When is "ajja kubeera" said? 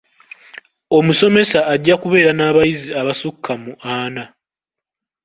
1.73-2.31